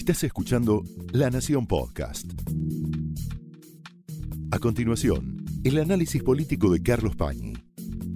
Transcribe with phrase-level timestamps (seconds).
[0.00, 2.24] Estás escuchando La Nación Podcast.
[4.50, 7.52] A continuación, el análisis político de Carlos Pañi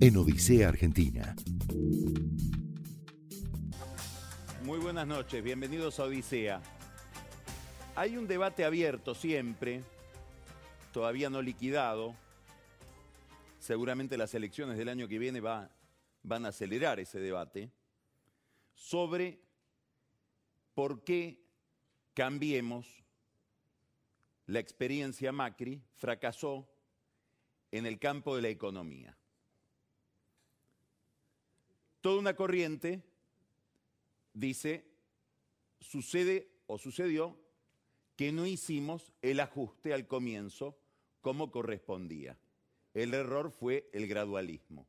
[0.00, 1.36] en Odisea Argentina.
[4.64, 6.62] Muy buenas noches, bienvenidos a Odisea.
[7.96, 9.82] Hay un debate abierto siempre,
[10.90, 12.16] todavía no liquidado.
[13.58, 15.70] Seguramente las elecciones del año que viene va,
[16.22, 17.70] van a acelerar ese debate
[18.74, 19.38] sobre
[20.74, 21.43] por qué
[22.14, 23.04] cambiemos
[24.46, 26.68] la experiencia Macri fracasó
[27.70, 29.16] en el campo de la economía.
[32.00, 33.02] Toda una corriente
[34.32, 34.84] dice,
[35.80, 37.38] sucede o sucedió
[38.16, 40.78] que no hicimos el ajuste al comienzo
[41.20, 42.38] como correspondía.
[42.92, 44.86] El error fue el gradualismo.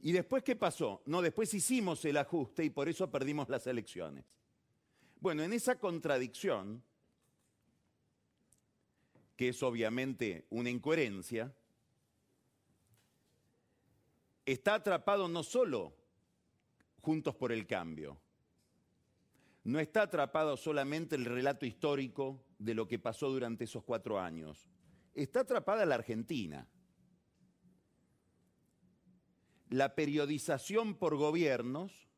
[0.00, 1.02] ¿Y después qué pasó?
[1.06, 4.24] No, después hicimos el ajuste y por eso perdimos las elecciones.
[5.22, 6.82] Bueno, en esa contradicción,
[9.36, 11.54] que es obviamente una incoherencia,
[14.44, 15.96] está atrapado no solo
[17.02, 18.20] Juntos por el Cambio,
[19.62, 24.68] no está atrapado solamente el relato histórico de lo que pasó durante esos cuatro años,
[25.14, 26.66] está atrapada la Argentina.
[29.68, 32.11] La periodización por gobiernos,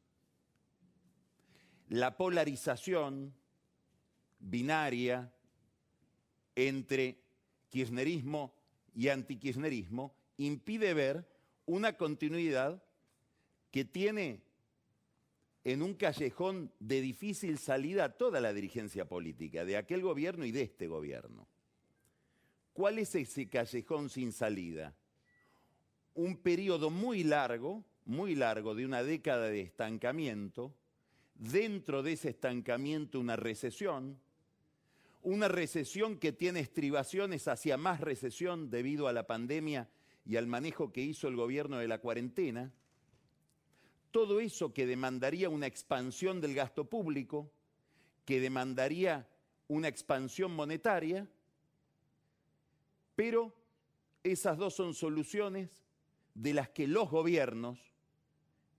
[1.95, 3.34] la polarización
[4.39, 5.33] binaria
[6.56, 7.19] entre
[7.70, 8.55] kirchnerismo
[8.95, 11.28] y antikirchnerismo impide ver
[11.67, 12.83] una continuidad
[13.70, 14.42] que tiene
[15.64, 20.62] en un callejón de difícil salida toda la dirigencia política, de aquel gobierno y de
[20.62, 21.47] este gobierno.
[22.73, 24.95] ¿Cuál es ese callejón sin salida?
[26.14, 30.73] un periodo muy largo, muy largo, de una década de estancamiento,
[31.34, 34.18] dentro de ese estancamiento una recesión,
[35.22, 39.89] una recesión que tiene estribaciones hacia más recesión debido a la pandemia
[40.27, 42.73] y al manejo que hizo el gobierno de la cuarentena,
[44.11, 47.50] todo eso que demandaría una expansión del gasto público,
[48.24, 49.28] que demandaría
[49.67, 51.27] una expansión monetaria,
[53.17, 53.52] pero
[54.23, 55.68] esas dos son soluciones
[56.34, 57.78] de las que los gobiernos,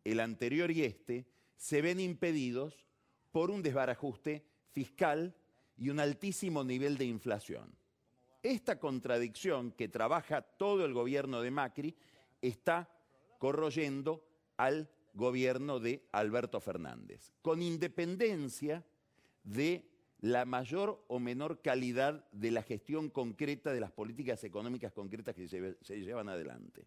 [0.03, 2.85] el anterior y este, se ven impedidos
[3.31, 5.35] por un desbarajuste fiscal
[5.77, 7.75] y un altísimo nivel de inflación.
[8.43, 11.95] Esta contradicción que trabaja todo el gobierno de Macri
[12.41, 12.89] está
[13.39, 14.23] corroyendo
[14.57, 18.85] al gobierno de Alberto Fernández, con independencia
[19.43, 19.89] de
[20.21, 25.47] la mayor o menor calidad de la gestión concreta de las políticas económicas concretas que
[25.47, 26.85] se, llevan adelante.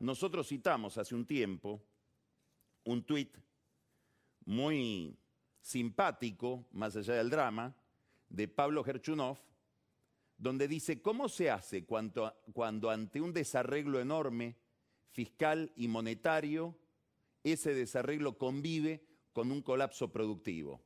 [0.00, 1.82] Nosotros citamos hace un tiempo
[2.84, 3.36] un tuit
[4.46, 5.18] muy
[5.60, 7.76] simpático, más allá del drama,
[8.28, 9.38] de Pablo Gerchunov,
[10.38, 14.56] donde dice, ¿cómo se hace cuando, cuando ante un desarreglo enorme
[15.10, 16.76] fiscal y monetario,
[17.42, 20.80] ese desarreglo convive con un colapso productivo?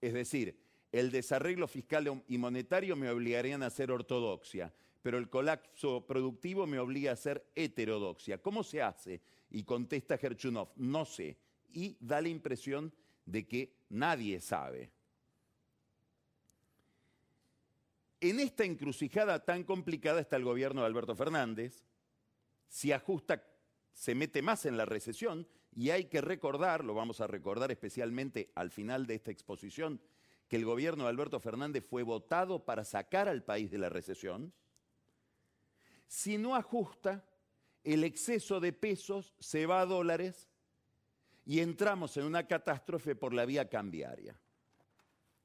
[0.00, 0.58] Es decir,
[0.92, 6.78] el desarreglo fiscal y monetario me obligarían a hacer ortodoxia, pero el colapso productivo me
[6.78, 8.40] obliga a ser heterodoxia.
[8.40, 9.20] ¿Cómo se hace?
[9.50, 11.36] Y contesta Gerchunov, no sé.
[11.76, 12.92] Y da la impresión
[13.26, 14.90] de que nadie sabe.
[18.20, 21.84] En esta encrucijada tan complicada está el gobierno de Alberto Fernández.
[22.66, 23.44] Si ajusta,
[23.92, 28.50] se mete más en la recesión y hay que recordar, lo vamos a recordar especialmente
[28.54, 30.00] al final de esta exposición,
[30.48, 34.54] que el gobierno de Alberto Fernández fue votado para sacar al país de la recesión
[36.06, 37.24] si no ajusta,
[37.84, 40.48] el exceso de pesos se va a dólares
[41.46, 44.38] y entramos en una catástrofe por la vía cambiaria.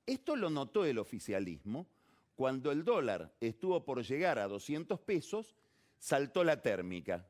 [0.05, 1.87] Esto lo notó el oficialismo
[2.35, 5.55] cuando el dólar estuvo por llegar a 200 pesos,
[5.99, 7.27] saltó la térmica.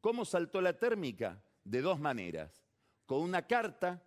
[0.00, 1.40] ¿Cómo saltó la térmica?
[1.64, 2.64] De dos maneras.
[3.06, 4.02] Con una carta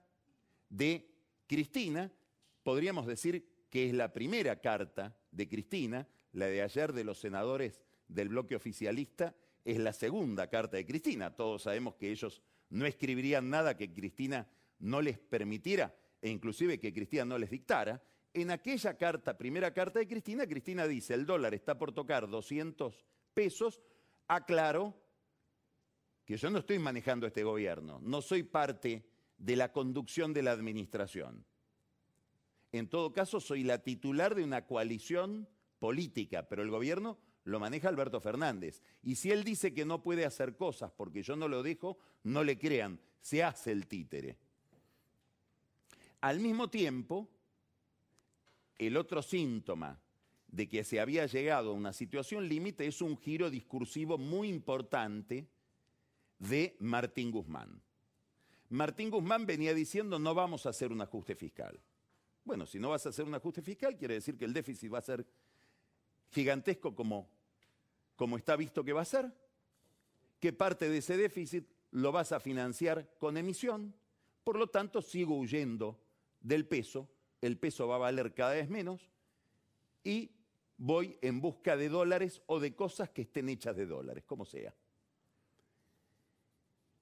[0.68, 1.10] de
[1.48, 2.12] Cristina,
[2.64, 7.82] podríamos decir que es la primera carta de Cristina, la de ayer de los senadores
[8.10, 9.34] del bloque oficialista
[9.64, 11.36] es la segunda carta de Cristina.
[11.36, 14.48] Todos sabemos que ellos no escribirían nada que Cristina
[14.80, 18.02] no les permitiera e inclusive que Cristina no les dictara.
[18.34, 23.06] En aquella carta, primera carta de Cristina, Cristina dice, el dólar está por tocar 200
[23.34, 23.82] pesos,
[24.28, 24.96] aclaro
[26.26, 29.04] que yo no estoy manejando este gobierno, no soy parte
[29.38, 31.44] de la conducción de la administración.
[32.72, 35.48] En todo caso, soy la titular de una coalición
[35.80, 38.82] política, pero el gobierno lo maneja Alberto Fernández.
[39.02, 42.44] Y si él dice que no puede hacer cosas porque yo no lo dejo, no
[42.44, 44.38] le crean, se hace el títere.
[46.22, 47.30] Al mismo tiempo,
[48.78, 50.00] el otro síntoma
[50.48, 55.48] de que se había llegado a una situación límite es un giro discursivo muy importante
[56.40, 57.82] de Martín Guzmán.
[58.70, 61.80] Martín Guzmán venía diciendo no vamos a hacer un ajuste fiscal.
[62.44, 65.00] Bueno, si no vas a hacer un ajuste fiscal, quiere decir que el déficit va
[65.00, 65.26] a ser
[66.32, 67.30] gigantesco como,
[68.16, 69.32] como está visto que va a ser.
[70.40, 73.94] ¿Qué parte de ese déficit lo vas a financiar con emisión?
[74.44, 76.00] Por lo tanto, sigo huyendo
[76.40, 77.10] del peso,
[77.42, 79.10] el peso va a valer cada vez menos
[80.04, 80.32] y
[80.78, 84.74] voy en busca de dólares o de cosas que estén hechas de dólares, como sea.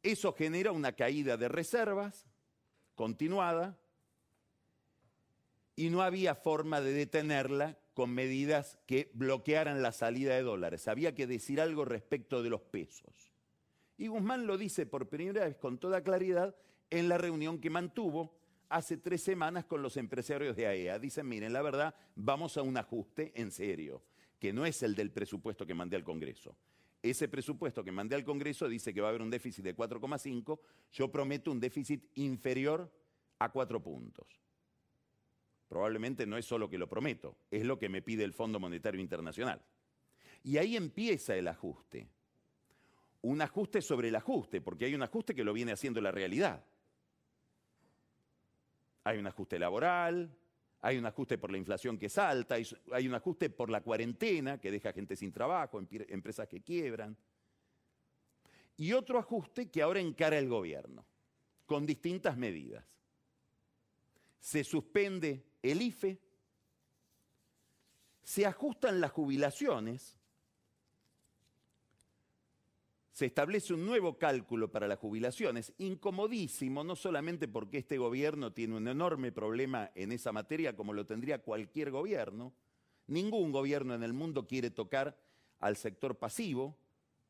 [0.01, 2.25] Eso genera una caída de reservas
[2.95, 3.77] continuada
[5.75, 10.87] y no había forma de detenerla con medidas que bloquearan la salida de dólares.
[10.87, 13.33] Había que decir algo respecto de los pesos.
[13.97, 16.55] Y Guzmán lo dice por primera vez con toda claridad
[16.91, 18.37] en la reunión que mantuvo
[18.69, 20.97] hace tres semanas con los empresarios de AEA.
[20.97, 24.03] E Dicen, miren, la verdad, vamos a un ajuste en serio,
[24.37, 26.55] que no es el del presupuesto que mandé al Congreso.
[27.01, 30.59] Ese presupuesto que mandé al Congreso dice que va a haber un déficit de 4,5,
[30.91, 32.93] yo prometo un déficit inferior
[33.39, 34.46] a 4 puntos.
[35.67, 39.01] Probablemente no es solo que lo prometo, es lo que me pide el Fondo Monetario
[39.01, 39.61] Internacional.
[40.43, 42.07] Y ahí empieza el ajuste.
[43.21, 46.63] Un ajuste sobre el ajuste, porque hay un ajuste que lo viene haciendo la realidad.
[49.03, 50.33] Hay un ajuste laboral,
[50.81, 54.71] hay un ajuste por la inflación que salta, hay un ajuste por la cuarentena que
[54.71, 57.17] deja gente sin trabajo, empresas que quiebran.
[58.77, 61.05] Y otro ajuste que ahora encara el gobierno,
[61.65, 62.85] con distintas medidas.
[64.39, 66.19] Se suspende el IFE,
[68.23, 70.17] se ajustan las jubilaciones,
[73.11, 78.75] se establece un nuevo cálculo para las jubilaciones, incomodísimo, no solamente porque este gobierno tiene
[78.75, 82.53] un enorme problema en esa materia como lo tendría cualquier gobierno,
[83.07, 85.17] ningún gobierno en el mundo quiere tocar
[85.59, 86.77] al sector pasivo,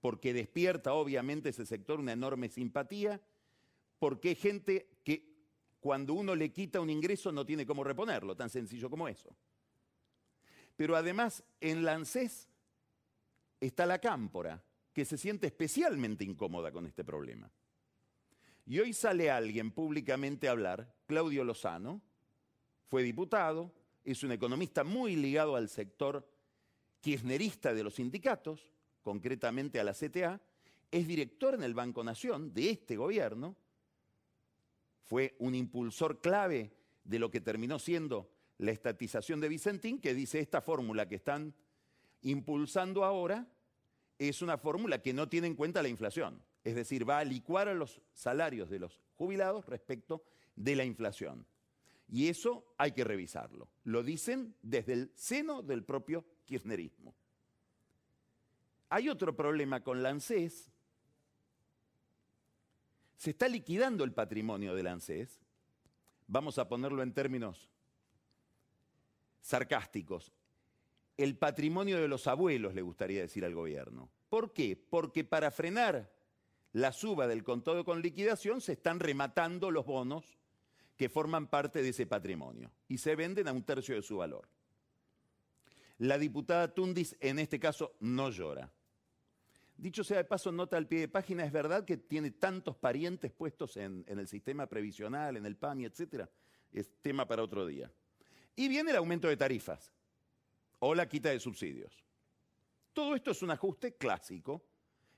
[0.01, 3.21] porque despierta obviamente ese sector una enorme simpatía,
[3.99, 5.26] porque hay gente que
[5.79, 9.35] cuando uno le quita un ingreso no tiene cómo reponerlo, tan sencillo como eso.
[10.75, 12.01] Pero además en la
[13.59, 14.63] está la cámpora,
[14.93, 17.51] que se siente especialmente incómoda con este problema.
[18.65, 22.01] Y hoy sale alguien públicamente a hablar, Claudio Lozano,
[22.87, 23.71] fue diputado,
[24.03, 26.27] es un economista muy ligado al sector
[27.01, 28.69] kirchnerista de los sindicatos,
[29.01, 30.41] concretamente a la CTA,
[30.91, 33.55] es director en el Banco Nación de este gobierno,
[35.07, 36.71] fue un impulsor clave
[37.03, 41.53] de lo que terminó siendo la estatización de Vicentín, que dice esta fórmula que están
[42.21, 43.47] impulsando ahora
[44.19, 46.41] es una fórmula que no tiene en cuenta la inflación.
[46.63, 50.23] Es decir, va a licuar a los salarios de los jubilados respecto
[50.55, 51.45] de la inflación.
[52.09, 53.69] Y eso hay que revisarlo.
[53.83, 57.13] Lo dicen desde el seno del propio kirchnerismo.
[58.89, 60.17] Hay otro problema con la.
[63.17, 65.41] Se está liquidando el patrimonio de la ANSES.
[66.27, 67.69] Vamos a ponerlo en términos
[69.41, 70.31] sarcásticos
[71.17, 74.09] el patrimonio de los abuelos, le gustaría decir al gobierno.
[74.29, 74.77] ¿Por qué?
[74.77, 76.11] Porque para frenar
[76.73, 80.37] la suba del contado con liquidación se están rematando los bonos
[80.95, 84.47] que forman parte de ese patrimonio y se venden a un tercio de su valor.
[85.97, 88.71] La diputada Tundis en este caso no llora.
[89.77, 93.31] Dicho sea de paso, nota al pie de página, es verdad que tiene tantos parientes
[93.31, 96.27] puestos en, el sistema previsional, en el PAMI, etc.
[96.71, 97.91] Es tema para otro día.
[98.55, 99.93] Y viene el aumento de tarifas
[100.79, 102.03] o la quita de subsidios.
[102.91, 104.65] Todo esto es un ajuste clásico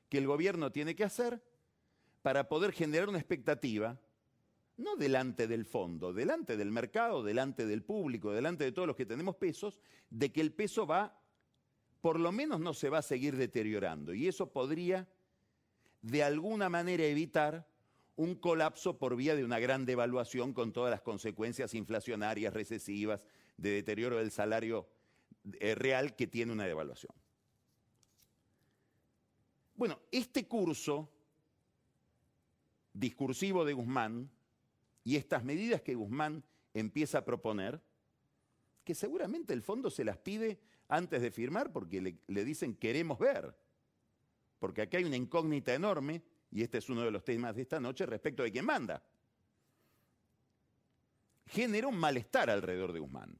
[0.10, 1.42] que el gobierno tiene que hacer
[2.22, 3.98] para poder generar una expectativa,
[4.76, 9.06] no delante del fondo, delante del mercado, delante del público, delante de todos los que
[9.06, 11.18] tenemos pesos, de que el peso va,
[12.02, 14.14] por lo menos no se va a seguir deteriorando.
[14.14, 15.08] Y eso podría,
[16.02, 17.68] de alguna manera, evitar
[18.16, 23.26] un colapso por vía de una gran devaluación con todas las consecuencias inflacionarias, recesivas,
[23.58, 24.88] de deterioro del salario
[25.60, 27.14] eh, real que tiene una devaluación.
[29.76, 31.10] Bueno, este curso
[32.94, 34.30] discursivo de Guzmán
[35.06, 37.82] y estas medidas que Guzmán empieza a proponer,
[38.84, 40.60] que seguramente el fondo se las pide
[40.90, 43.56] antes de firmar porque le, dicen queremos ver,
[44.60, 47.80] porque aquí hay una incógnita enorme, y este es uno de los temas de esta
[47.80, 49.02] noche respecto de quién manda.
[51.46, 53.40] Genera un malestar alrededor de Guzmán.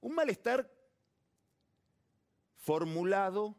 [0.00, 0.70] Un malestar
[2.56, 3.54] formulado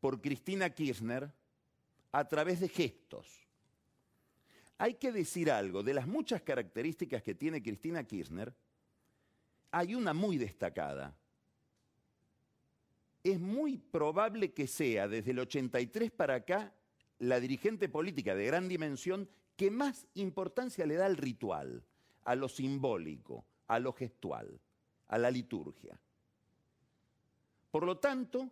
[0.00, 1.32] por Cristina Kirchner
[2.12, 3.26] a través de gestos.
[4.76, 5.82] hay que decir algo.
[5.82, 8.54] De las muchas características que tiene Cristina Kirchner,
[9.70, 11.16] hay una muy destacada.
[13.22, 16.74] Es muy probable que sea desde el 83 para acá
[17.18, 21.84] la dirigente política de gran dimensión que más importancia le da al ritual,
[22.24, 24.60] a lo simbólico, a lo gestual,
[25.08, 25.98] a la liturgia.
[27.70, 28.50] Por lo tanto,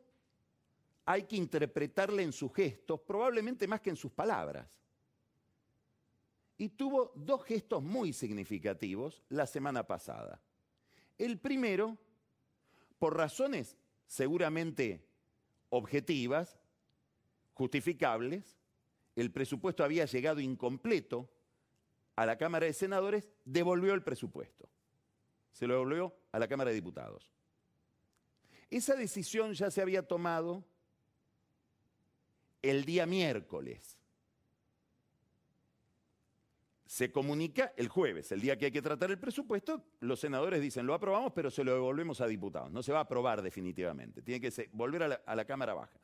[1.05, 4.69] hay que interpretarle en sus gestos, probablemente más que en sus palabras.
[6.57, 10.41] Y tuvo dos gestos muy significativos la semana pasada.
[11.19, 11.99] El primero,
[12.99, 13.77] por razones
[14.11, 15.07] seguramente
[15.69, 16.59] objetivas,
[17.55, 18.59] justificables,
[19.15, 21.31] el presupuesto había llegado incompleto
[22.17, 24.69] a la Cámara de Senadores, devolvió el presupuesto.
[25.53, 27.31] Se lo devolvió a la Cámara de Diputados.
[28.69, 30.65] Esa decisión ya se había tomado
[32.63, 33.97] el día miércoles.
[36.91, 40.87] Se comunica el jueves, el día que hay que tratar el presupuesto, los senadores dicen,
[40.87, 42.73] lo aprobamos, pero se lo devolvemos a diputados.
[42.73, 46.01] No se va a aprobar definitivamente, tiene que volver a la, a la Cámara Baja.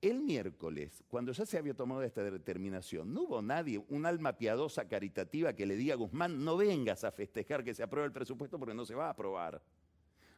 [0.00, 4.88] El miércoles, cuando ya se había tomado esta determinación, no hubo nadie, un alma piadosa,
[4.88, 8.58] caritativa, que le diga a Guzmán, no vengas a festejar que se apruebe el presupuesto
[8.58, 9.62] porque no se va a aprobar.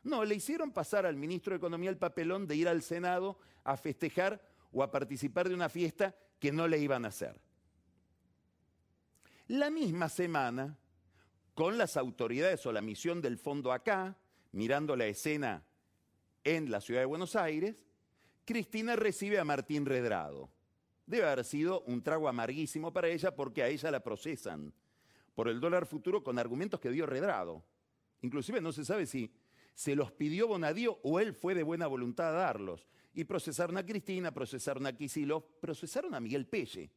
[0.02, 3.78] No, le hicieron pasar al ministro de Economía el papelón de ir al Senado a
[3.78, 7.40] festejar o a participar de una fiesta que no le iban a hacer.
[9.48, 10.78] La misma semana,
[11.52, 14.16] con las autoridades o la misión del fondo acá,
[14.52, 15.62] mirando la escena
[16.44, 17.84] en la ciudad de Buenos Aires,
[18.46, 20.48] Cristina recibe a Martín Redrado.
[21.04, 24.72] Debe haber sido un trago amarguísimo para ella porque a ella la procesan
[25.34, 27.62] por el dólar futuro con argumentos que dio Redrado.
[28.22, 29.30] Inclusive no se sabe si
[29.74, 32.86] se los pidió Bonadío o él fue de buena voluntad a darlos.
[33.12, 36.90] Y procesaron a Cristina, procesaron a Kisilov, procesaron a Miguel Pelle.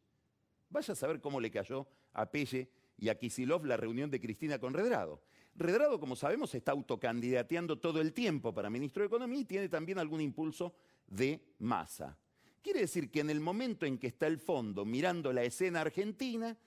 [0.69, 1.87] Vaya a saber cómo le cayó
[2.17, 5.21] a Pelle y a Kisilov la reunión de Cristina con Redrado.
[5.55, 9.97] Redrado, como sabemos, está autocandidateando todo el tiempo para ministro de Economía y tiene también
[9.97, 10.75] algún impulso
[11.07, 12.17] de masa.
[12.61, 16.57] Quiere decir que en el momento en que está el fondo mirando la escena argentina,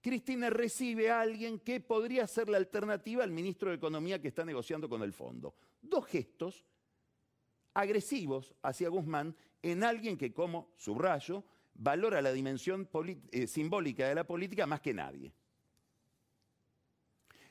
[0.00, 4.44] Cristina recibe a alguien que podría ser la alternativa al ministro de Economía que está
[4.44, 5.54] negociando con el fondo.
[5.82, 6.64] Dos gestos
[7.74, 12.88] agresivos hacia Guzmán en alguien que, como subrayo, valora la dimensión
[13.32, 15.32] eh, simbólica de la política más que nadie.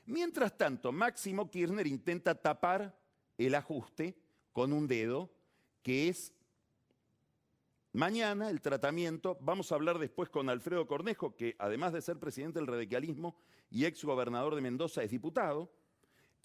[0.05, 2.97] Mientras tanto, Máximo Kirchner intenta tapar
[3.38, 4.17] el ajuste
[4.51, 5.29] con un dedo,
[5.83, 6.33] que es
[7.93, 12.59] Mañana el tratamiento, vamos a hablar después con Alfredo Cornejo, que además de ser presidente
[12.59, 13.35] del radicalismo
[13.71, 15.71] y ex gobernador de Mendoza es diputado,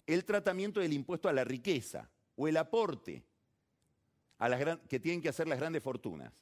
[0.07, 3.23] el tratamiento del impuesto a la riqueza o el aporte
[4.89, 6.33] que tienen que hacer las grandes fortunas.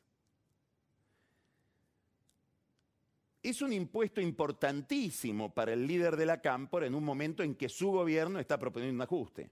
[3.43, 7.67] Es un impuesto importantísimo para el líder de la Cámpora en un momento en que
[7.67, 9.51] su gobierno está proponiendo un ajuste.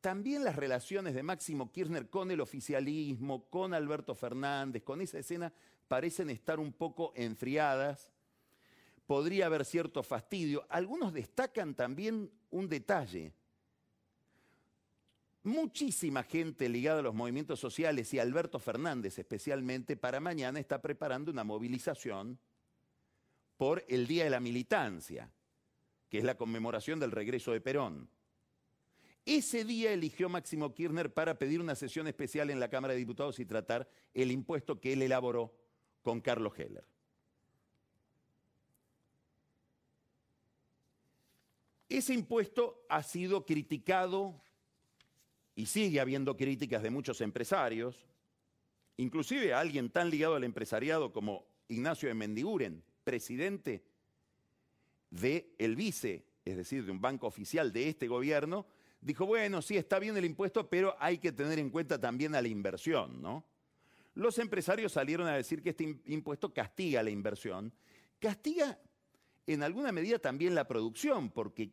[0.00, 5.52] También las relaciones de Máximo Kirchner con el oficialismo, con Alberto Fernández, con esa escena,
[5.86, 8.10] parecen estar un poco enfriadas.
[9.06, 10.66] Podría haber cierto fastidio.
[10.68, 13.32] Algunos destacan también un detalle.
[15.44, 21.30] Muchísima gente ligada a los movimientos sociales y Alberto Fernández especialmente para mañana está preparando
[21.30, 22.38] una movilización
[23.60, 25.30] por el Día de la Militancia,
[26.08, 28.08] que es la conmemoración del regreso de Perón.
[29.26, 33.38] Ese día eligió Máximo Kirchner para pedir una sesión especial en la Cámara de Diputados
[33.38, 35.54] y tratar el impuesto que él elaboró
[36.00, 36.86] con Carlos Heller.
[41.90, 44.40] Ese impuesto ha sido criticado
[45.54, 48.06] y sigue habiendo críticas de muchos empresarios,
[48.96, 53.84] inclusive a alguien tan ligado al empresariado como Ignacio de Mendiguren, presidente
[55.10, 58.66] de el vice, es decir, de un banco oficial de este gobierno,
[59.00, 62.42] dijo, bueno, sí, está bien el impuesto, pero hay que tener en cuenta también a
[62.42, 63.44] la inversión, ¿no?
[64.14, 67.72] Los empresarios salieron a decir que este impuesto castiga la inversión,
[68.18, 68.78] castiga
[69.46, 71.70] en alguna medida también la producción, porque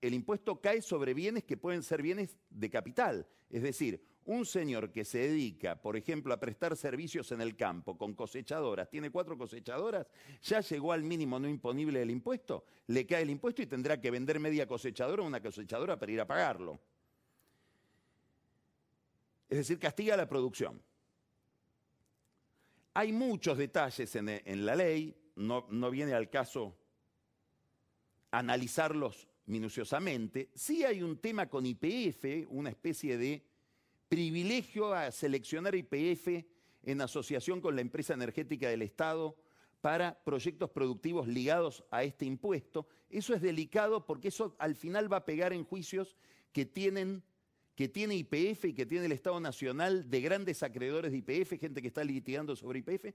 [0.00, 4.90] el impuesto cae sobre bienes que pueden ser bienes de capital, es decir, un señor
[4.90, 9.36] que se dedica, por ejemplo, a prestar servicios en el campo con cosechadoras, tiene cuatro
[9.36, 10.06] cosechadoras,
[10.42, 14.10] ya llegó al mínimo no imponible del impuesto, le cae el impuesto y tendrá que
[14.10, 16.80] vender media cosechadora a una cosechadora para ir a pagarlo.
[19.48, 20.80] Es decir, castiga la producción.
[22.94, 26.76] Hay muchos detalles en, la ley, no, no viene al caso
[28.30, 30.50] analizarlos minuciosamente.
[30.54, 33.53] Sí hay un tema con IPF, una especie de
[34.14, 36.46] privilegio a seleccionar IPF
[36.84, 39.34] en asociación con la empresa energética del Estado
[39.80, 42.86] para proyectos productivos ligados a este impuesto.
[43.10, 46.14] Eso es delicado porque eso al final va a pegar en juicios
[46.52, 47.24] que tienen
[47.74, 51.82] que tiene IPF y que tiene el Estado Nacional de grandes acreedores de IPF, gente
[51.82, 53.06] que está litigando sobre IPF,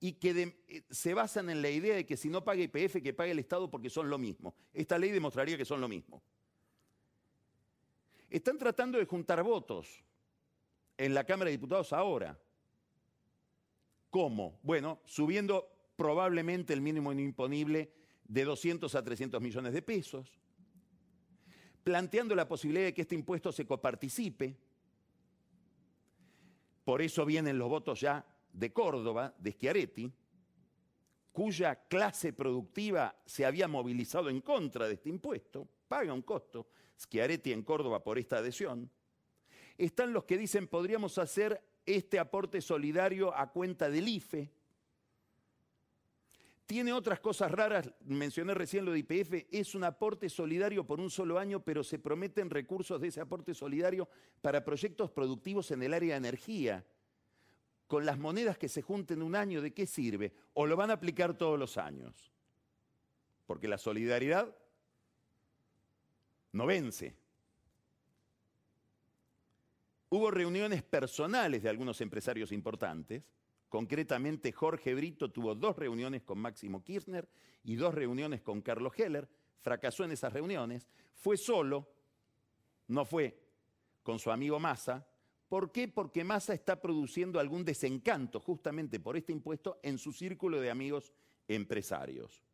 [0.00, 3.12] y que eh, se basan en la idea de que si no paga IPF, que
[3.12, 4.54] pague el Estado porque son lo mismo.
[4.72, 6.22] Esta ley demostraría que son lo mismo.
[8.30, 10.05] Están tratando de juntar votos
[10.98, 12.38] en la Cámara de Diputados ahora.
[14.10, 14.58] ¿Cómo?
[14.62, 17.92] Bueno, subiendo probablemente el mínimo imponible
[18.24, 20.38] de 200 a 300 millones de pesos,
[21.82, 24.56] planteando la posibilidad de que este impuesto se coparticipe.
[26.84, 30.12] Por eso vienen los votos ya de Córdoba, de Schiaretti,
[31.32, 37.52] cuya clase productiva se había movilizado en contra de este impuesto, paga un costo, Schiaretti
[37.52, 38.90] en Córdoba por esta adhesión.
[39.78, 44.50] Están los que dicen podríamos hacer este aporte solidario a cuenta del IFE,
[46.66, 51.10] tiene otras cosas raras, mencioné recién lo de IPF, es un aporte solidario por un
[51.10, 54.08] solo año, pero se prometen recursos de ese aporte solidario
[54.42, 56.84] para proyectos productivos en el área de energía.
[57.86, 60.32] Con las monedas que se junten un año, ¿de qué sirve?
[60.54, 62.32] ¿O lo van a aplicar todos los años?
[63.46, 64.52] Porque la solidaridad
[66.50, 67.14] no vence.
[70.16, 73.22] Hubo reuniones personales de algunos empresarios importantes
[73.68, 77.28] Concretamente, Jorge Brito tuvo dos reuniones con Máximo Kirchner
[77.64, 79.28] y dos reuniones con Carlos Heller.
[79.60, 80.88] Fracasó en esas reuniones.
[81.14, 81.88] Fue solo,
[82.86, 83.38] no fue
[84.02, 85.06] con su amigo Massa.
[85.48, 85.88] ¿Por qué?
[85.88, 91.12] Porque Massa está produciendo algún desencanto justamente por este impuesto en su círculo de amigos
[91.48, 92.45] empresarios.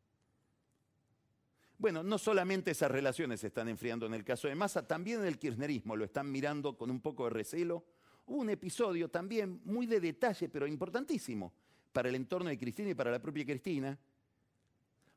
[1.83, 5.37] Bueno, no solamente esas relaciones se están enfriando en el caso de Massa, también el
[5.37, 7.85] kirchnerismo lo están mirando con un poco de recelo.
[8.25, 11.53] Hubo un episodio también muy de detalle, pero importantísimo
[11.93, 13.99] para el entorno de Cristina y para la propia Cristina,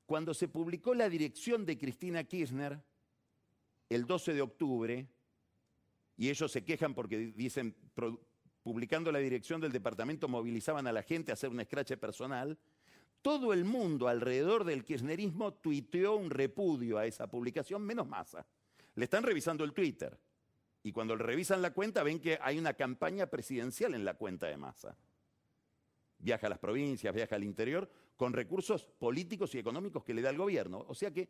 [0.07, 2.81] cuando se publicó la dirección de Cristina Kirchner
[3.87, 5.07] el 12 de octubre,
[6.17, 7.75] y ellos se quejan porque dicen,
[8.63, 12.57] publicando la dirección del departamento, movilizaban a la gente a hacer un escrache personal,
[13.25, 18.45] todo el mundo alrededor del kirchnerismo tuiteó un repudio a esa publicación, menos masa.
[18.93, 20.15] Le están revisando el Twitter.
[20.83, 24.57] Y cuando revisan la cuenta ven que hay una campaña presidencial en la cuenta de
[24.57, 24.95] masa.
[26.19, 30.29] Viaja a las provincias, viaja al interior, con recursos políticos y económicos que le da
[30.29, 30.85] el gobierno.
[30.87, 31.27] O sea que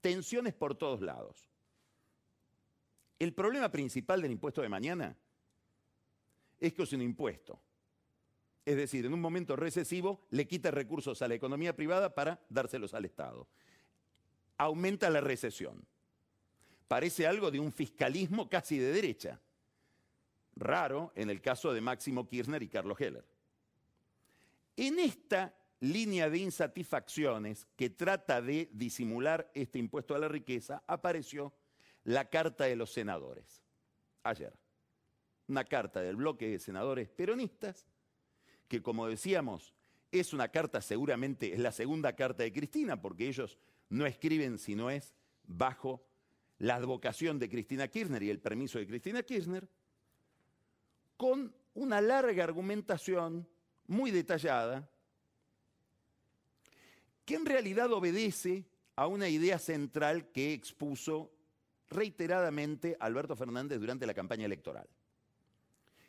[0.00, 1.50] tensiones por todos lados.
[3.18, 5.18] El problema principal del impuesto de mañana
[6.60, 7.60] es que es un impuesto.
[8.64, 12.94] Es decir, en un momento recesivo le quita recursos a la economía privada para dárselos
[12.94, 13.48] al Estado.
[14.56, 15.84] Aumenta la recesión.
[16.86, 19.40] Parece algo de un fiscalismo casi de derecha.
[20.54, 23.24] Raro en el caso de Máximo Kirchner y Carlos Heller.
[24.76, 31.52] En esta línea de insatisfacciones que trata de disimular este impuesto a la riqueza, apareció
[32.04, 33.62] la carta de los senadores.
[34.22, 34.52] Ayer.
[35.48, 37.84] Una carta del bloque de senadores peronistas,
[38.72, 39.74] que como decíamos,
[40.10, 43.58] es una carta seguramente, es la segunda carta de Cristina, porque ellos
[43.90, 45.14] no escriben si no es
[45.46, 46.02] bajo
[46.56, 49.68] la advocación de Cristina Kirchner y el permiso de Cristina Kirchner,
[51.18, 53.46] con una larga argumentación
[53.88, 54.88] muy detallada,
[57.26, 58.64] que en realidad obedece
[58.96, 61.30] a una idea central que expuso
[61.90, 64.88] reiteradamente Alberto Fernández durante la campaña electoral.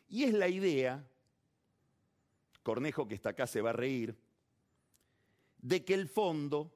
[0.08, 1.06] Y es la idea,
[2.64, 4.16] Cornejo que está acá se va a reír,
[5.58, 6.74] de que el fondo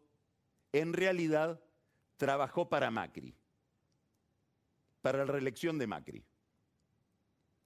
[0.70, 1.61] en realidad
[2.16, 3.35] trabajó para Macri
[5.01, 6.24] para la reelección de Macri.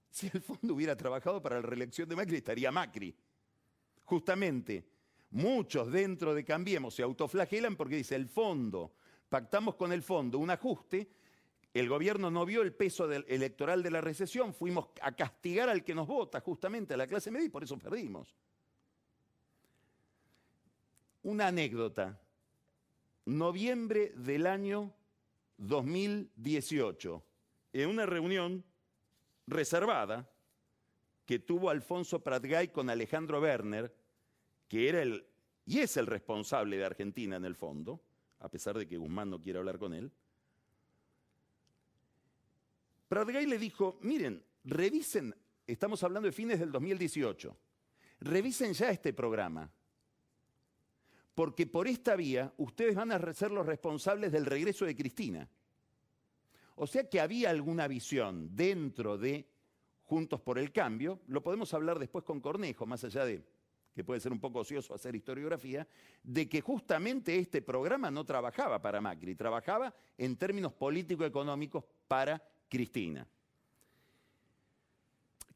[0.09, 3.15] Si el fondo hubiera trabajado para la reelección de Macri, estaría Macri.
[4.03, 4.87] Justamente,
[5.31, 8.93] muchos dentro de Cambiemos se autoflagelan porque dice el fondo,
[9.27, 11.09] pactamos con el fondo un ajuste,
[11.73, 15.95] el gobierno no vio el peso electoral de la recesión, fuimos a castigar al que
[15.95, 18.35] nos vota, justamente a la clase media, y por eso perdimos.
[21.23, 22.19] Una anécdota.
[23.25, 24.93] Noviembre del año
[25.57, 27.23] 2018,
[27.71, 28.63] en una reunión
[29.47, 30.29] reservada
[31.25, 33.95] que tuvo Alfonso Pratgay con Alejandro Werner,
[34.67, 35.25] que era el
[35.65, 38.01] y es el responsable de Argentina en el fondo,
[38.39, 40.11] a pesar de que Guzmán no quiere hablar con él.
[43.13, 45.35] Pratgay le dijo, miren, revisen,
[45.67, 47.55] estamos hablando de fines del 2018,
[48.21, 49.71] revisen ya este programa
[51.35, 55.47] porque por esta vía ustedes van a ser los responsables del regreso de Cristina.
[56.73, 59.47] O sea que había alguna visión dentro de
[60.05, 63.43] Juntos por el Cambio, lo podemos hablar después con Cornejo, más allá de
[63.93, 65.87] que puede ser un poco ocioso hacer historiografía,
[66.23, 72.41] de que justamente este programa no trabajaba para Macri, trabajaba en términos político-económicos para
[72.73, 73.27] Cristina.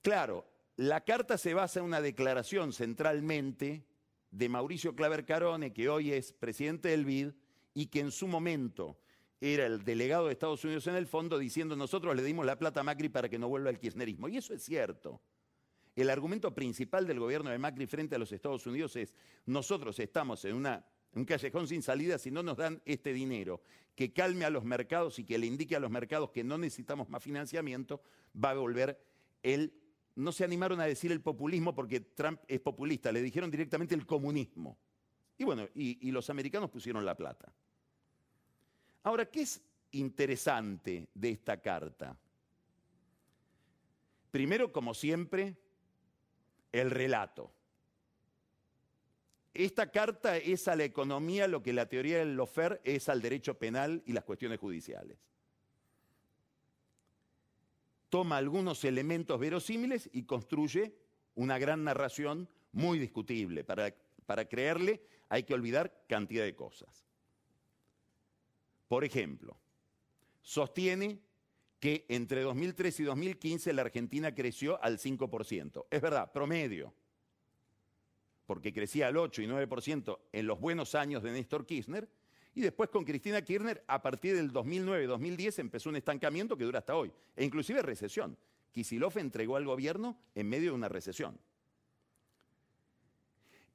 [0.04, 3.88] Claro, la carta se basa en una declaración centralmente
[4.30, 7.32] de Mauricio Claver Carone, que hoy es presidente del BID
[7.74, 9.00] y que en su momento
[9.42, 12.82] era el delegado de Estados Unidos en el fondo diciendo nosotros le dimos la plata
[12.82, 14.30] a Macri para que no vuelva al kirchnerismo.
[14.30, 15.20] Y eso es cierto.
[15.96, 19.16] El argumento principal del gobierno de Macri frente a los Estados Unidos es
[19.48, 23.64] nosotros estamos en una, un callejón sin salida si no nos dan este dinero
[23.98, 27.10] que calme a los mercados y que le indique a los mercados que no necesitamos
[27.10, 28.00] más financiamiento,
[28.34, 29.04] va a volver
[29.42, 29.74] el
[30.16, 34.06] no se animaron a decir el populismo porque Trump es populista, le dijeron directamente el
[34.06, 34.78] comunismo.
[35.38, 37.54] Y bueno, y, los americanos pusieron la plata.
[39.04, 42.18] Ahora, ¿qué es interesante de esta carta?
[44.32, 45.56] Primero, como siempre,
[46.72, 47.52] el relato.
[49.60, 53.58] Esta carta es a la economía lo que la teoría del Lofer es al derecho
[53.58, 55.18] penal y las cuestiones judiciales
[58.10, 60.96] toma algunos elementos verosímiles y construye
[61.36, 63.64] una gran narración muy discutible.
[63.64, 63.94] Para,
[64.26, 67.06] para creerle hay que olvidar cantidad de cosas.
[68.88, 69.58] Por ejemplo,
[70.42, 71.20] sostiene
[71.80, 75.86] que entre 2003 y 2015 la Argentina creció al 5%.
[75.92, 76.94] Es verdad, promedio,
[78.48, 82.08] porque crecía al 8 y 9% en los buenos años de Néstor Kirchner,
[82.56, 86.96] y después con Cristina Kirchner, a partir del 2009-2010 empezó un estancamiento que dura hasta
[86.96, 88.36] hoy, e inclusive recesión.
[88.72, 91.38] Kisilov entregó al gobierno en medio de una recesión.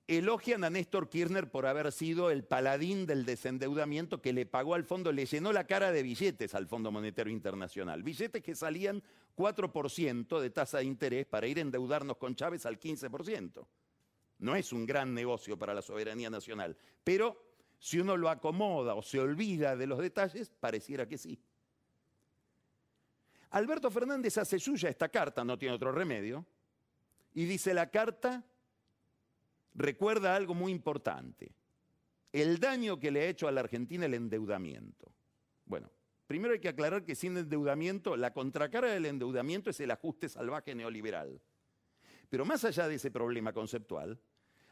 [0.09, 4.85] Elogian a Néstor Kirchner por haber sido el paladín del desendeudamiento que le pagó al
[4.85, 8.03] fondo, le llenó la cara de billetes al Fondo Monetario Internacional.
[8.03, 9.03] Billetes que salían
[9.37, 13.65] 4% de tasa de interés para ir a endeudarnos con Chávez al 15%.
[14.43, 17.41] No es un gran negocio para la soberanía nacional, pero
[17.79, 21.39] si uno lo acomoda o se olvida de los detalles, pareciera que sí.
[23.51, 26.45] Alberto Fernández hace suya esta carta, no tiene otro remedio,
[27.35, 28.45] y dice la carta
[29.75, 31.55] recuerda algo muy importante,
[32.33, 35.13] el daño que le ha hecho a la Argentina el endeudamiento.
[35.67, 35.89] Bueno,
[36.27, 40.75] primero hay que aclarar que sin endeudamiento, la contracara del endeudamiento es el ajuste salvaje
[40.75, 41.41] neoliberal.
[42.33, 44.19] Pero más allá de ese problema conceptual,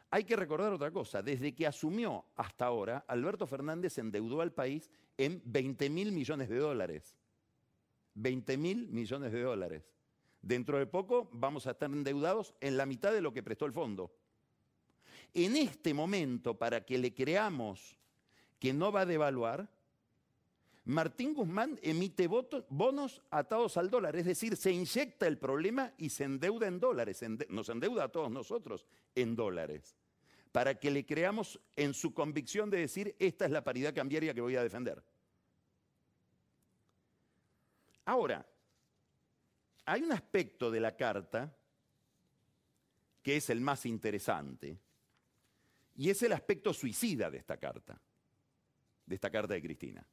[0.09, 4.91] hay que recordar otra cosa, desde que asumió hasta ahora, Alberto Fernández endeudó al país
[5.19, 7.19] en 20 mil millones de dólares.
[8.15, 9.93] 20 mil millones de dólares.
[10.41, 13.75] Dentro de poco vamos a estar endeudados en la mitad de lo que prestó el
[13.75, 14.11] fondo.
[15.35, 17.99] En este momento, para que le creamos
[18.59, 19.69] que no va a devaluar,
[20.85, 26.25] Martín Guzmán emite bonos atados al dólar, es decir, se inyecta el problema y se
[26.25, 29.95] endeuda en dólares, nos endeuda a todos nosotros en dólares,
[30.53, 34.41] para que le creamos en su convicción de decir, esta es la paridad cambiaria que
[34.41, 35.03] voy a defender.
[38.07, 38.45] Ahora,
[39.85, 41.55] hay un aspecto de la carta
[43.23, 44.81] que es el más interesante,
[45.95, 48.01] y es el aspecto suicida de esta carta,
[49.05, 50.05] de esta carta de Cristina.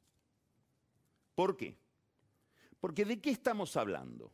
[1.38, 1.78] ¿Por qué?
[2.80, 4.34] Porque ¿de qué estamos hablando?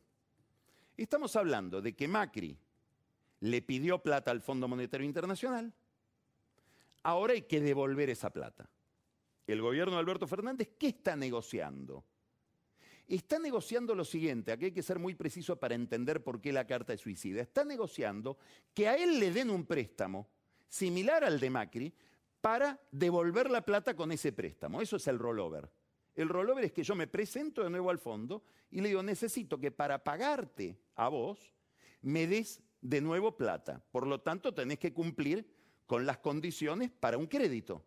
[0.96, 2.56] Estamos hablando de que Macri
[3.40, 5.70] le pidió plata al Fondo Monetario Internacional,
[7.02, 8.70] ahora hay que devolver esa plata.
[9.46, 12.06] El gobierno de Alberto Fernández, ¿qué está negociando?
[13.06, 16.66] Está negociando lo siguiente, aquí hay que ser muy preciso para entender por qué la
[16.66, 17.42] carta es suicida.
[17.42, 18.38] Está negociando
[18.72, 20.26] que a él le den un préstamo
[20.70, 21.94] similar al de Macri
[22.40, 24.80] para devolver la plata con ese préstamo.
[24.80, 25.68] Eso es el rollover.
[26.14, 29.58] El rollover es que yo me presento de nuevo al fondo y le digo, necesito
[29.58, 31.54] que para pagarte a vos
[32.02, 33.82] me des de nuevo plata.
[33.90, 35.46] Por lo tanto, tenés que cumplir
[35.86, 37.84] con las condiciones para un crédito.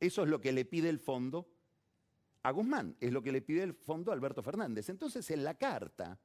[0.00, 1.48] Eso es lo que le pide el fondo
[2.42, 4.88] a Guzmán, es lo que le pide el fondo a Alberto Fernández.
[4.88, 6.18] Entonces, en la carta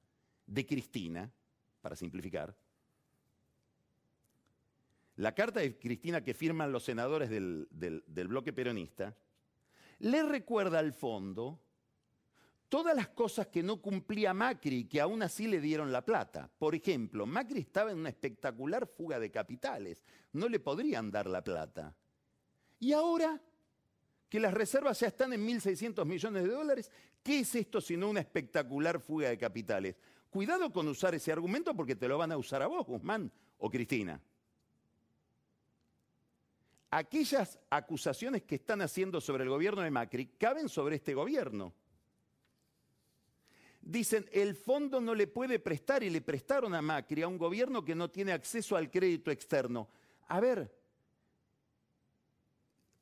[0.48, 1.32] de Cristina,
[1.82, 2.56] para simplificar,
[5.18, 9.16] la carta de Cristina que firman los senadores del, del bloque peronista,
[10.00, 11.60] le recuerda al fondo
[12.70, 16.50] todas las cosas que no cumplía Macri que aún así le dieron la plata.
[16.58, 20.04] Por ejemplo, Macri estaba en una espectacular fuga de capitales,
[20.34, 21.96] no le podrían dar la plata.
[22.80, 23.42] Y ahora
[24.28, 26.92] que las reservas ya están en 1.600 millones de dólares,
[27.24, 29.96] ¿qué es esto sino una espectacular fuga de capitales?
[30.30, 33.70] Cuidado con usar ese argumento porque te lo van a usar a vos, Guzmán o
[33.70, 34.22] Cristina
[36.92, 41.74] aquellas acusaciones que están haciendo sobre el gobierno de Macri caben sobre este gobierno.
[43.82, 47.86] Dicen, el fondo no le puede prestar y le prestaron a Macri, a un gobierno
[47.86, 49.88] que no tiene acceso al crédito externo.
[50.28, 50.72] A ver,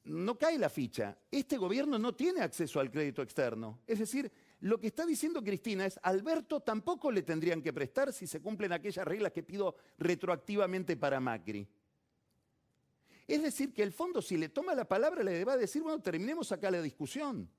[0.06, 1.17] no cae la ficha.
[1.32, 3.80] Este gobierno no tiene acceso al crédito externo.
[3.88, 8.28] Es decir, lo que está diciendo Cristina es, Alberto tampoco le tendrían que prestar si
[8.28, 11.67] se cumplen aquellas reglas que pido retroactivamente para Macri.
[13.27, 16.01] Es decir, que el fondo si le toma la palabra le va a decir, bueno,
[16.01, 17.49] terminemos acá la discusión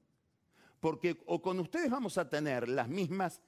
[0.84, 3.40] porque o con ustedes vamos a tener las mismas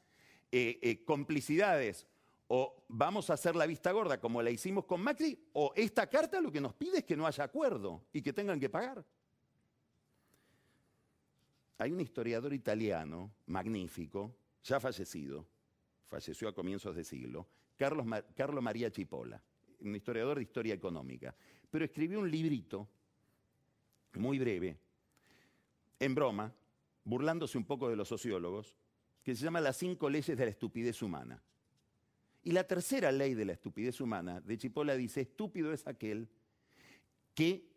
[0.50, 2.06] eh, eh, complicidades
[2.48, 6.40] o vamos a hacer la vista gorda como la hicimos con Macri, o esta carta
[6.40, 9.04] lo que nos pide es que no haya acuerdo y que tengan que pagar.
[11.76, 15.46] Hay un historiador italiano magnífico, ya fallecido,
[16.06, 19.42] falleció a comienzos de siglo, Carlos, Carlo María Chipola,
[19.80, 21.34] un historiador de historia económica,
[21.70, 22.88] pero escribió un librito
[24.14, 24.78] muy breve,
[25.98, 26.52] en broma,
[27.04, 28.76] burlándose un poco de los sociólogos,
[29.22, 31.42] que se llama Las cinco leyes de la estupidez humana.
[32.42, 36.28] Y la tercera ley de la estupidez humana de Chipola dice, estúpido es aquel
[37.34, 37.68] que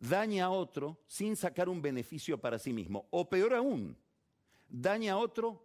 [0.00, 3.06] daña a otro sin sacar un beneficio para sí mismo.
[3.10, 3.96] O peor aún,
[4.68, 5.64] daña a otro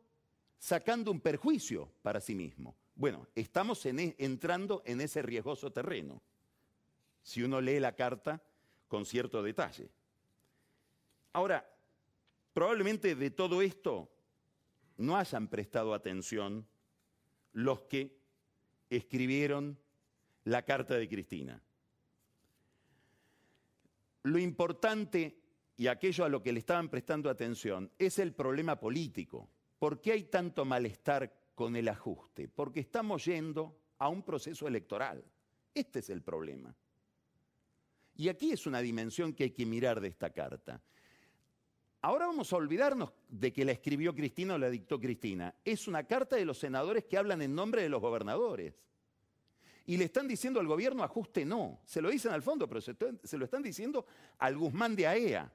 [0.59, 2.75] sacando un perjuicio para sí mismo.
[2.97, 6.21] Bueno, estamos e, entrando en ese riesgoso terreno,
[7.23, 8.43] si uno lee la carta
[8.89, 9.89] con cierto detalle.
[11.31, 11.65] Ahora,
[12.57, 14.09] Probablemente de todo esto
[14.97, 16.67] no hayan prestado atención
[17.53, 18.17] los que
[18.89, 19.77] escribieron
[20.43, 21.61] la carta de Cristina.
[24.23, 25.39] Lo importante
[25.75, 29.47] y aquello a lo que le estaban prestando atención es el problema político.
[29.77, 32.47] ¿Por qué hay tanto malestar con el ajuste?
[32.47, 35.25] Porque estamos yendo a un proceso electoral.
[35.73, 36.75] Este es el problema.
[38.15, 40.79] Y aquí es una dimensión que hay que mirar de esta carta.
[42.01, 45.55] Ahora vamos a olvidarnos de que la escribió Cristina o la dictó Cristina.
[45.65, 48.75] Es una carta de los senadores que hablan en nombre de los gobernadores.
[49.87, 51.81] Y le están diciendo al gobierno ajuste no.
[51.85, 52.93] Se lo dicen al fondo, pero se,
[53.37, 54.05] lo están diciendo
[54.37, 55.51] al Guzmán de AEA,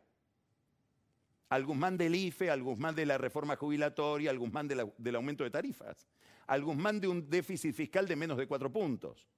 [1.52, 5.50] al Guzmán del IFE, al Guzmán de la reforma jubilatoria, al Guzmán del aumento de
[5.50, 6.08] tarifas,
[6.46, 9.28] al Guzmán de un déficit fiscal de menos de cuatro puntos.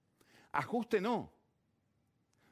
[0.53, 1.33] Ajuste no.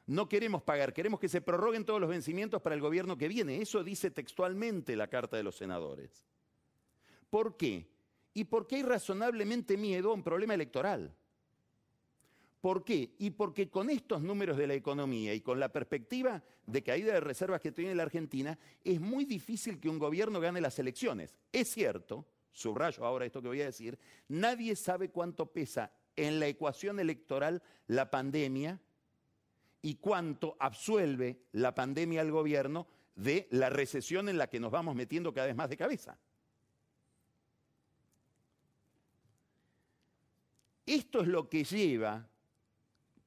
[0.05, 3.61] No queremos pagar, queremos que se prorroguen todos los vencimientos para el gobierno que viene.
[3.61, 6.25] Eso dice textualmente la Carta de los Senadores.
[7.29, 7.89] ¿Por qué?
[8.33, 11.15] Y porque hay razonablemente miedo a un problema electoral.
[12.63, 13.13] ¿Por qué?
[13.19, 17.19] Y porque con estos números de la economía y con la perspectiva de caída de
[17.19, 21.35] reservas que tiene la Argentina, es muy difícil que un gobierno gane las elecciones.
[21.51, 23.99] Es cierto, subrayo ahora esto que voy a decir,
[24.29, 28.79] nadie sabe cuánto pesa en la ecuación electoral la pandemia
[29.81, 34.95] y cuánto absuelve la pandemia al gobierno de la recesión en la que nos vamos
[34.95, 36.17] metiendo cada vez más de cabeza.
[40.85, 42.29] Esto es lo que lleva,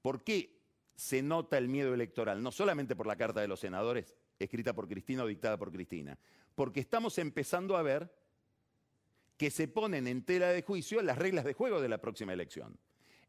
[0.06, 0.62] ¿por qué
[0.94, 2.40] se nota el miedo electoral?
[2.40, 6.16] No solamente por la carta de los senadores, escrita por Cristina o dictada por Cristina,
[6.54, 8.08] porque estamos empezando a ver
[9.36, 12.78] que se ponen en tela de juicio las reglas de juego de la próxima elección.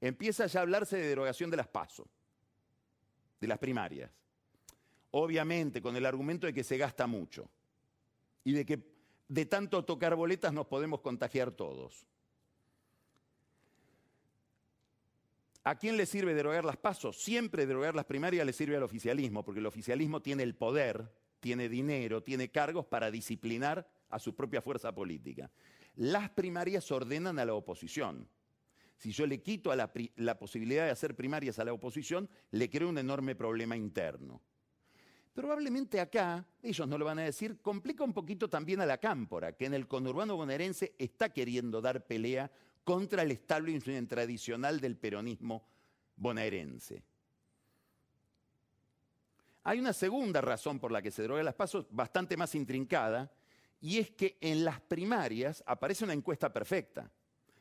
[0.02, 2.06] Empieza ya a hablarse de derogación de las pasos
[3.42, 4.12] de las primarias.
[5.10, 7.50] Obviamente con el argumento de que se gasta mucho
[8.44, 8.84] y de que
[9.28, 12.06] de tanto tocar boletas nos podemos contagiar todos.
[15.68, 17.22] ¿A quién le sirve derogar las pasos?
[17.22, 21.68] Siempre derogar las primarias le sirve al oficialismo, porque el oficialismo tiene el poder, tiene
[21.68, 25.52] dinero, tiene cargos para disciplinar a su propia fuerza política.
[25.98, 28.30] Las primarias ordenan a la oposición.
[28.96, 32.88] Si yo le quito a la, posibilidad de hacer primarias a la oposición, le creo
[32.88, 34.42] un enorme problema interno.
[35.34, 39.52] Probablemente acá, ellos no lo van a decir, complica un poquito también a la cámpora,
[39.52, 42.50] que en el conurbano bonaerense está queriendo dar pelea
[42.88, 45.68] contra el establishment tradicional del peronismo
[46.16, 47.04] bonaerense.
[49.66, 53.30] Hay una segunda razón por la que se droga las pasos, bastante más intrincada,
[53.82, 57.12] y es que en las primarias aparece una encuesta perfecta.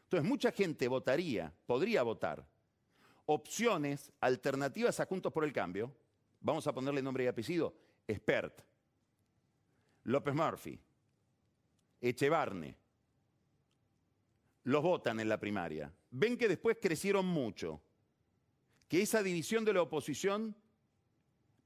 [0.05, 2.47] Entonces, mucha gente votaría, podría votar,
[3.25, 5.93] opciones alternativas a Juntos por el Cambio,
[6.41, 7.75] vamos a ponerle nombre y apellido,
[8.07, 8.61] Expert,
[10.05, 10.79] López Murphy,
[12.01, 12.77] Echevarne,
[14.67, 15.93] los votan en la primaria.
[16.11, 17.81] Ven que después crecieron mucho,
[18.89, 20.55] que esa división de la oposición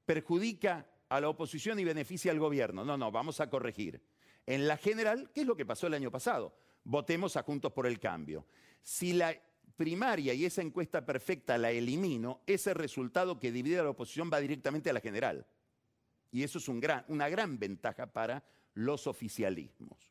[0.05, 2.83] perjudica a la oposición y beneficia al gobierno.
[2.85, 4.01] No, no, vamos a corregir.
[4.45, 6.55] En la general, ¿qué es lo que pasó el año pasado?
[6.83, 8.45] votemos a Juntos por el Cambio.
[8.81, 9.35] Si la
[9.75, 14.39] primaria y esa encuesta perfecta la elimino, ese resultado que divide a la oposición va
[14.39, 15.45] directamente a la general.
[16.31, 20.10] Y eso es una gran ventaja para los oficialismos.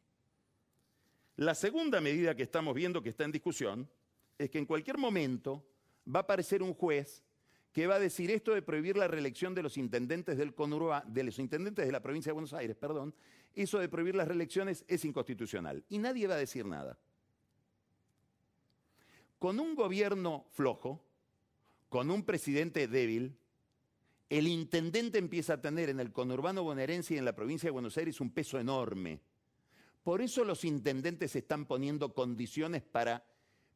[1.41, 3.89] La segunda medida que estamos viendo que está en discusión
[4.37, 5.65] es que en cualquier momento
[6.07, 7.25] va a aparecer un juez
[7.73, 11.25] que va a decir esto de prohibir la reelección de los intendentes del conurba, de
[11.25, 13.15] los intendentes de la provincia de Buenos Aires, perdón,
[13.55, 16.99] eso de prohibir las reelecciones es inconstitucional y nadie va a decir nada.
[19.39, 21.03] Con un gobierno flojo,
[21.89, 23.35] con un presidente débil,
[24.29, 27.97] el intendente empieza a tener en el conurbano bonaerense y en la provincia de Buenos
[27.97, 29.23] Aires un peso enorme.
[30.03, 33.25] Por eso los intendentes están poniendo condiciones para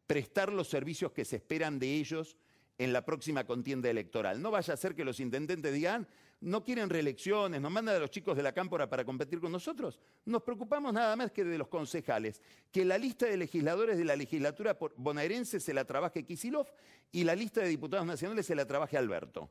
[0.06, 2.37] prestar los servicios que se esperan de ellos
[2.78, 4.40] en la próxima contienda electoral.
[4.40, 6.08] No vaya a ser que los intendentes digan,
[6.40, 9.98] no quieren reelecciones, nos mandan a los chicos de la cámpora para competir con nosotros.
[10.24, 14.16] Nos preocupamos nada más que de los concejales, que la lista de legisladores de la
[14.16, 16.66] legislatura bonaerense se la trabaje Kisilov
[17.12, 19.50] y la lista de diputados nacionales se la trabaje Alberto.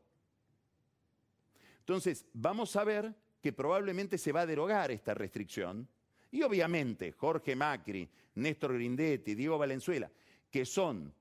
[1.80, 5.88] Entonces, vamos a ver que probablemente se va a derogar esta restricción
[6.34, 10.12] y obviamente Jorge Macri, Néstor Grindetti, Diego Valenzuela,
[10.50, 11.14] que son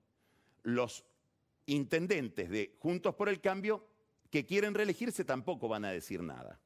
[0.63, 1.05] los
[1.67, 3.87] intendentes de Juntos por el Cambio
[4.31, 6.59] que quieren reelegirse, tampoco van a decir nada.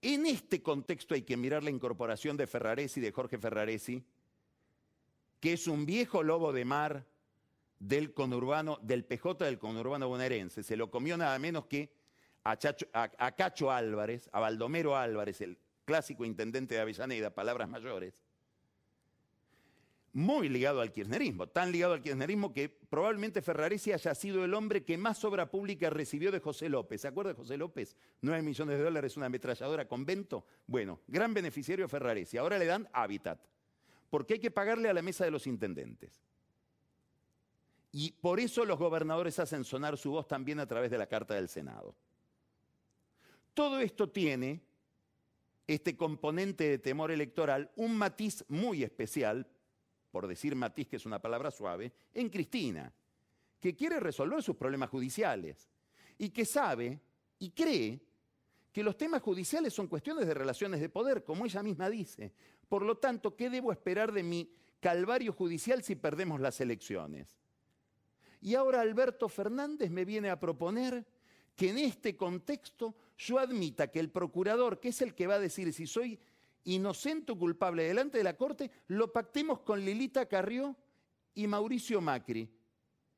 [0.00, 4.02] En este contexto hay que mirar la incorporación de Ferraresi, de Jorge Ferraresi,
[5.40, 7.06] que es un viejo lobo de mar
[7.78, 10.62] del conurbano, del PJ del conurbano bonaerense.
[10.62, 11.99] Se lo comió nada menos que
[12.50, 18.14] a, Cacho Álvarez, a Baldomero Álvarez, el clásico intendente de Avellaneda, palabras mayores,
[20.12, 24.84] muy ligado al kirchnerismo, tan ligado al kirchnerismo que probablemente Ferraresi haya sido el hombre
[24.84, 27.02] que más obra pública recibió de José López.
[27.02, 27.96] ¿Se acuerda de José López?
[28.22, 30.44] 9 millones de dólares, una ametralladora convento.
[30.66, 32.38] Bueno, gran beneficiario Ferraresi.
[32.38, 33.40] Ahora le dan hábitat,
[34.08, 36.20] porque hay que pagarle a la mesa de los intendentes.
[37.92, 41.34] Y por eso los gobernadores hacen sonar su voz también a través de la Carta
[41.34, 41.94] del Senado.
[43.60, 44.62] Todo esto tiene,
[45.66, 49.46] este componente de temor electoral, un matiz muy especial,
[50.10, 52.90] por decir matiz que es una palabra suave, en Cristina,
[53.60, 55.68] que quiere resolver sus problemas judiciales
[56.16, 57.02] y que sabe
[57.38, 58.00] y cree
[58.72, 62.32] que los temas judiciales son cuestiones de relaciones de poder, como ella misma dice.
[62.66, 67.36] Por lo tanto, ¿qué debo esperar de mi calvario judicial si perdemos las elecciones?
[68.40, 71.04] Y ahora Alberto Fernández me viene a proponer
[71.60, 75.38] que en este contexto yo admita que el procurador, que es el que va a
[75.38, 76.18] decir si soy
[76.64, 80.74] inocente o culpable delante de la Corte, lo pactemos con Lilita Carrió
[81.34, 82.48] y Mauricio Macri.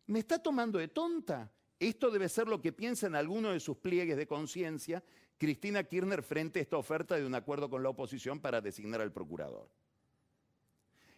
[0.09, 1.53] ¿Me está tomando de tonta?
[1.79, 5.05] Esto debe ser lo que piensa en alguno de sus pliegues de conciencia
[5.39, 9.13] Cristina Kirchner frente a esta oferta de un acuerdo con la oposición para designar al
[9.13, 9.69] procurador.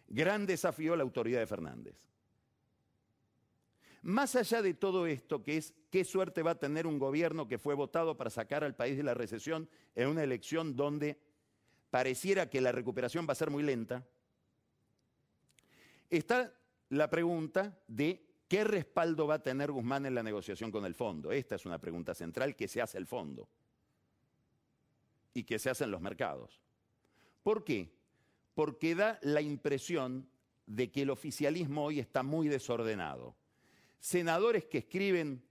[0.07, 1.95] Gran desafío la autoridad de Fernández.
[4.05, 7.57] Más allá de todo esto, que es qué suerte va a tener un gobierno que
[7.57, 11.19] fue votado para sacar al país de la recesión en una elección donde
[11.89, 14.05] pareciera que la recuperación va a ser muy lenta,
[16.07, 16.53] está
[16.89, 21.31] la pregunta de qué respaldo va a tener Guzmán en la negociación con el fondo.
[21.31, 23.49] Esta es una pregunta central que se hace el fondo
[25.33, 26.61] y que se hace en los mercados.
[27.41, 27.91] ¿Por qué?
[28.53, 30.29] Porque da la impresión
[30.67, 33.35] de que el oficialismo hoy está muy desordenado
[34.05, 35.43] senadores que escriben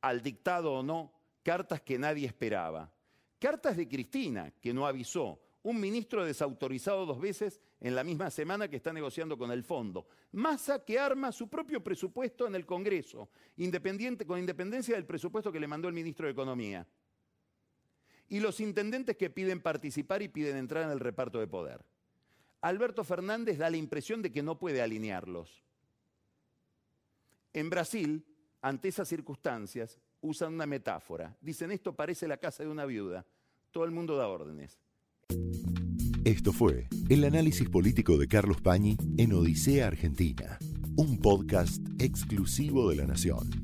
[0.00, 2.90] al dictado o no cartas que nadie esperaba.
[3.38, 5.38] Cartas de Cristina, que no avisó.
[5.64, 10.06] Un ministro desautorizado dos veces en la misma semana que está negociando con el fondo.
[10.32, 15.60] Massa que arma su propio presupuesto en el Congreso, independiente, con independencia del presupuesto que
[15.60, 16.86] le mandó el ministro de Economía.
[18.28, 21.84] Y los intendentes que piden participar y piden entrar en el reparto de poder.
[22.62, 25.64] Alberto Fernández da la impresión de que no puede alinearlos.
[27.54, 28.26] En Brasil,
[28.62, 31.38] ante esas circunstancias, usan una metáfora.
[31.40, 33.24] Dicen, esto parece la casa de una viuda.
[33.70, 34.80] Todo el mundo da órdenes.
[36.24, 40.58] Esto fue el análisis político de Carlos Pañi en Odisea Argentina,
[40.96, 43.63] un podcast exclusivo de la Nación.